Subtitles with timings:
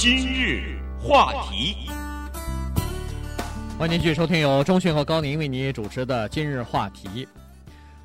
[0.00, 1.90] 今日话题，
[3.76, 7.26] 欢迎继续收听由钟迅和高宁为你主持的今日话题。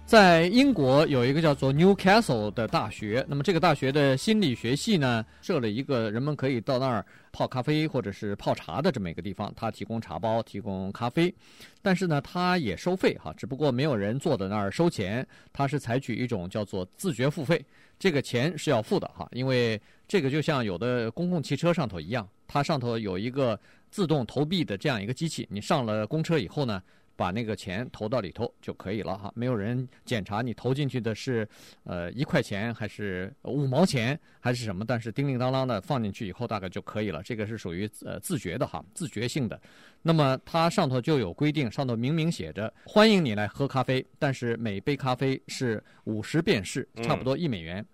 [0.05, 11.33] 在英国有一个叫做 Newcastle 的大学，那么这个大学的心理学系呢，设了一个人们可以到那儿泡咖啡或者是泡茶的这么一个地方，它提供茶包，提供咖啡，
[11.81, 17.65] 但是呢，它也收费哈，只不过没有人坐在那儿收钱，它是采取一种叫做自觉付费，
[17.97, 19.81] 这个钱是要付的哈，因为。
[20.05, 25.47] 这个就像有的公共汽车上头一样，它上头有一个自动投币的这样一个机器。
[25.49, 26.83] 你上了公车以后呢，
[27.15, 31.47] 把那个钱投到里头就可以了哈，没有人检查你投进去的是
[31.83, 37.21] 呃一块钱还是五毛钱还是什么，但是叮叮当当的放进去以后大概就可以了。
[37.23, 39.59] 这个是属于呃自觉的哈，自觉性的。
[40.01, 47.77] 那么它上头就有规定，上头明明写着欢迎你来喝咖啡，但是每杯咖啡是五十便士，差不多一美元。
[47.79, 47.87] 嗯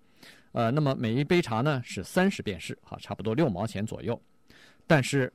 [0.52, 4.20] 呃，那么每一杯茶呢是三十便士，哈，差不多六毛钱左右。
[4.84, 5.32] 但是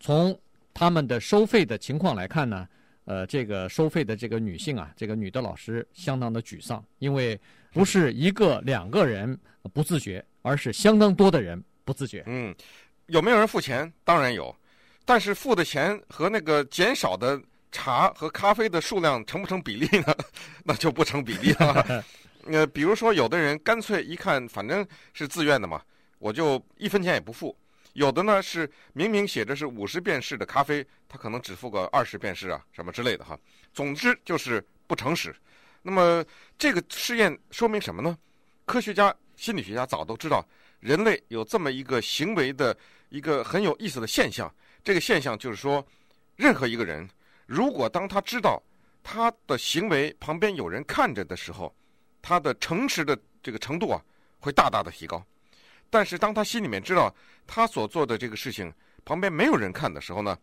[0.00, 0.36] 从
[0.74, 2.68] 他们的收费的情况来看呢，
[3.10, 7.36] 呃，这个收费的这个女性啊，这个女的老师相当的沮丧，因为
[7.72, 9.36] 不是一个两个人
[9.74, 12.22] 不自觉，而是相当多的人不自觉。
[12.26, 12.54] 嗯，
[13.06, 13.92] 有没有人付钱？
[14.04, 14.54] 当然有，
[15.04, 20.14] 但是付的钱和那个减少的茶和咖啡的数量成不成比例呢？
[20.62, 22.04] 那就不成比例了。
[22.46, 25.82] 呃，比如说，有的人干脆一看，反正是自愿的嘛，
[26.20, 27.56] 我就一分钱也不付。
[27.94, 33.38] 有的呢是明明写着是五十便士的咖啡，他可能只付个二十便士啊，什么之类的哈。
[33.72, 35.34] 总之就是不诚实。
[35.82, 36.24] 那么
[36.58, 38.16] 这个试验说明什么呢？
[38.64, 40.46] 科学家、心理学家早都知道，
[40.78, 42.76] 人类有这么一个行为的
[43.08, 44.52] 一个很有意思的现象。
[44.84, 45.84] 这个现象就是说，
[46.36, 47.08] 任何一个人，
[47.46, 48.62] 如果当他知道
[49.02, 51.74] 他的行为旁边有人看着的时候，
[52.22, 54.00] 他的诚实的这个程度啊，
[54.38, 55.24] 会大大的提高。
[55.90, 57.12] 但是当他心里面知道
[57.46, 58.72] 他所做的这个事情
[59.04, 60.38] 旁边没有人看的时候呢，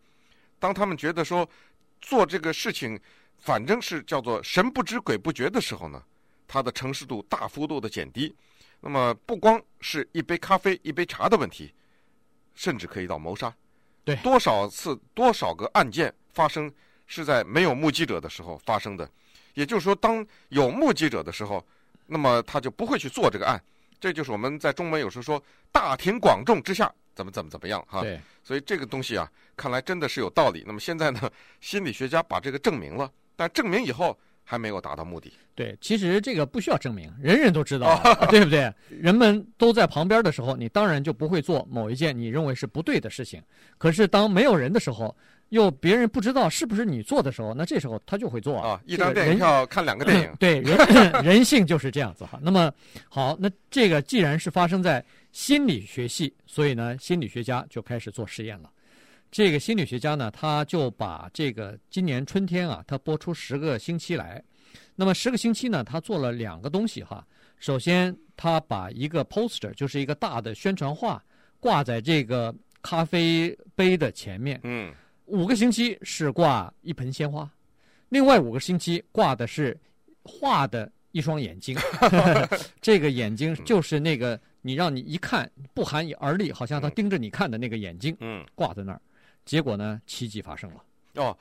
[0.58, 1.48] 当他们觉得说
[2.00, 3.00] 做这个事情
[3.38, 6.02] 反正是叫做神不知鬼不觉的时候呢，
[6.46, 8.36] 他的诚实度大幅度的减低。
[8.80, 11.74] 那么不光是一杯咖啡、一杯茶的问题，
[12.54, 13.52] 甚至可以到谋杀。
[14.04, 16.72] 对，多少次、多少个案件发生
[17.06, 19.10] 是在没有目击者的时候发生的。
[19.54, 21.66] 也就是说，当有目击者的时候，
[22.06, 23.60] 那么他就不会去做这个案。
[24.00, 25.42] 这就是我们在中文有时候说
[25.72, 28.02] “大庭广众之下怎么怎么怎么样”哈。
[28.02, 28.20] 对。
[28.42, 30.64] 所以这个东西啊，看来真的是有道理。
[30.66, 35.32] 那么现在呢，心理学家把这个证明了，但证明以后还没有达到目的。
[35.54, 38.00] 对，其实这个不需要证明，人人都知道，
[38.30, 38.72] 对不对？
[38.88, 43.42] 人们都在旁边的时候，你当然就不会做某一件你认为是不对的事情。
[43.76, 45.14] 可是当没有人的时候，
[45.50, 48.80] 又别人不知道是不是你做的时候，那这时候他就会做啊。
[48.84, 50.76] 一张电影票看两个电影， 对人
[51.24, 52.38] 人性就是这样子哈。
[52.42, 52.70] 那么
[53.08, 58.70] 好，那这个既然是发生在心理学系，所以呢，心理学家就开始做实验了。
[59.30, 64.42] 这个心理学家呢，他就把这个今年春天啊，他播出十个星期来，
[64.94, 67.26] 那么十个星期呢，他做了两个东西哈。
[67.58, 71.22] 首先，他把一个 poster，就是一个大的宣传画，
[71.58, 74.60] 挂在这个咖啡杯的前面。
[74.62, 74.92] 嗯。
[75.28, 77.48] 五个星期是挂一盆鲜花，
[78.08, 79.78] 另外五个星期挂的是
[80.22, 81.76] 画的一双眼睛。
[82.80, 88.16] 这个眼睛就是那个你让你一看不寒而栗，好像他盯着你看的那个眼睛。
[88.20, 89.00] 嗯，挂在那儿，
[89.44, 90.82] 结果呢，奇迹发生了。
[91.14, 91.36] 哦，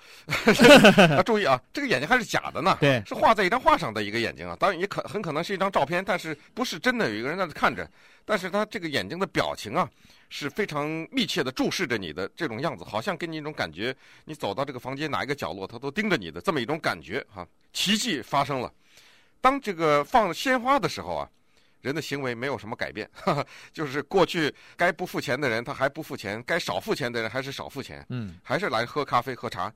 [1.16, 2.78] 要 注意啊，这个眼睛还是假的呢。
[2.80, 7.90] 对，是画在一张画上的一个眼睛啊，当然也可很可能是一张照片，但是不是真的有一个人在那看着，
[8.26, 9.90] 但是他这个眼睛的表情啊。
[10.30, 13.96] 是非常密切的注视着你的这种样子，好像给你一种感觉，
[14.26, 17.48] 你走到这个房间哪一个角落，他都盯着你的这么一种感觉哈。
[17.72, 18.70] 奇迹发生了，
[19.40, 21.30] 当这个放鲜花的时候啊，
[21.88, 23.10] 人的行为没有什么改变，
[23.74, 29.74] 就是过去该不付钱的人他还不付钱，该少付钱的人还是少付钱，嗯，还是来喝咖啡喝茶。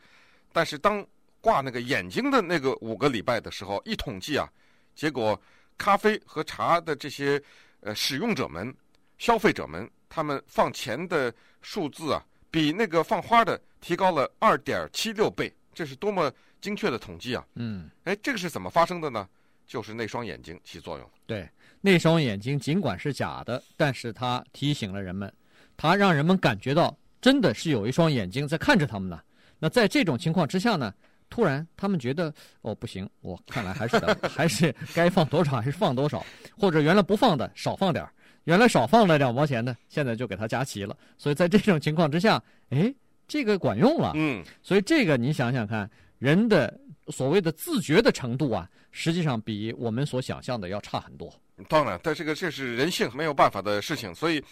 [0.52, 1.06] 但是当
[1.40, 4.48] 挂那个眼睛的那个五个礼拜的时候，一统计啊，
[4.94, 5.42] 结果
[5.78, 7.42] 咖啡和茶的这些
[7.80, 8.72] 呃使用者们、
[9.18, 9.90] 消费者们。
[10.14, 17.42] 他们放钱的数字啊，比那个放花的提高了二点七六倍，这是多么精确的统计啊！
[17.56, 19.26] 嗯，哎，这个是怎么发生的呢？
[19.72, 21.10] 就是那双眼睛起作用。
[21.26, 25.32] 对，那双眼睛尽管是假的，但是它提醒了人们，
[25.78, 29.18] 它让人们感觉到真的是有一双眼睛在看着他们呢。
[29.60, 30.94] 那在这种情况之下呢，
[31.30, 32.34] 突然他们觉得
[32.64, 33.98] 哦不行，我看来还是
[34.28, 36.22] 还是该放多少还是放多少，
[36.60, 38.12] 或者原来不放的少放点儿。
[38.44, 40.98] 原来少放了两毛钱的，现在就给它加齐了。
[41.18, 42.94] 所以在这种情况之下，哎，
[43.26, 44.12] 这个管用了。
[44.16, 45.90] 嗯，所以这个你想想看，
[46.22, 51.34] 人的所谓的自觉的程度啊，实际上比我们所想象的要差很多。
[51.68, 54.14] 当然，但这个这是人性没有办法的事情。
[54.14, 54.44] 所以，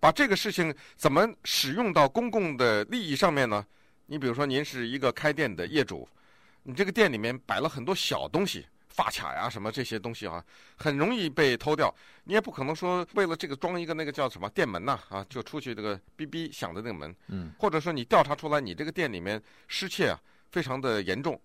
[0.00, 3.62] 把这个事情怎么使用到公共的利益上面呢？
[4.06, 6.08] 你比如说，您是一个开店的业主，
[6.62, 10.42] 你这个店里面摆了很多小东西，发卡呀什么这些东西啊，
[10.76, 11.94] 很容易被偷掉。
[12.24, 17.14] 你也不可能说为了这个装一个那个叫什么店门呐啊，就出去这个哔哔响的那个门。
[17.26, 17.52] 嗯。
[17.58, 20.18] 或者说你调查出来你这个店里面失窃啊
[20.50, 21.40] 非常的严重，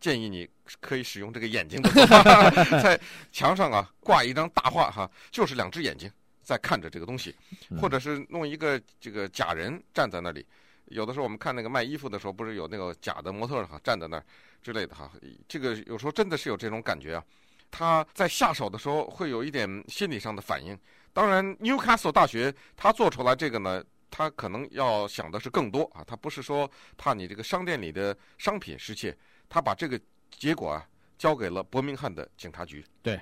[0.00, 0.48] 建议你
[0.80, 1.90] 可以使用这个眼睛的，
[2.82, 3.00] 在
[3.30, 6.10] 墙上啊挂一张大画哈，就是两只眼睛。
[6.40, 7.36] 在看着这个东西，
[7.78, 10.46] 或者是弄一个这个假人站在那里。
[10.86, 14.24] 有的时候我们看那个卖衣服的时候，不是有那个假的模特哈站在那儿
[14.62, 15.12] 之类的哈。
[15.46, 17.22] 这个有时候真的是有这种感觉啊。
[17.70, 20.74] 他在下手的时候会有一点心理上的反应。
[21.12, 26.04] 当然，Newcastle 大学他做出来这个呢，他可能要想的是更多啊。
[26.06, 29.16] 他不是说怕你这个商店里的商品失窃，
[29.48, 30.00] 他把这个
[30.30, 32.84] 结果啊交给了伯明翰的警察局。
[33.02, 33.20] 对。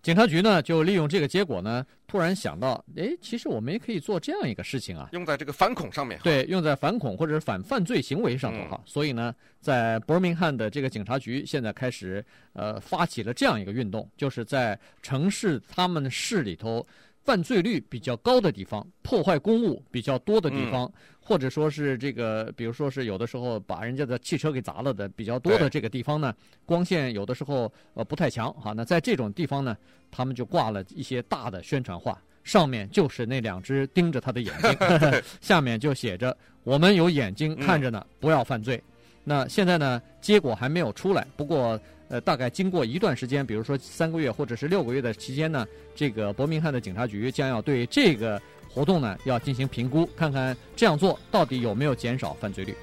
[0.00, 6.20] 警察局呢，就利用这个结果呢，突然想到，哎，其实我们也可以做这样一个事情啊，用在这个反恐上面。
[6.22, 8.80] 对，用在反恐或者是反犯罪行为上头哈。
[8.80, 16.86] 嗯、所以呢，在伯明翰的这个警察局现在开始，呃，发起了这样一个运动，就是在城市他们市里头。
[17.28, 26.34] 犯罪率比较高的地方，破坏公物比较多的地方，嗯、或者说是这个，比如说是有的时候把人家的汽车给砸了的比较多的这个地方呢，
[26.64, 28.72] 光线有的时候呃不太强哈。
[28.72, 29.76] 那在这种地方呢，
[30.10, 34.74] 他们就挂了一些大的宣传画，上面就是那两只盯着他的眼睛，
[35.42, 36.34] 下面就写着
[36.64, 38.82] “我们有眼睛看着呢，嗯、不要犯罪”。
[39.22, 41.78] 那现在呢，结果还没有出来，不过。
[42.08, 52.74] 呃，大概经过一段时间，比如说三个月或者是六个月的期间呢，这个伯明翰的警察局将要对这个活动呢要进行评估，看看这样做到底有没有减少犯罪率。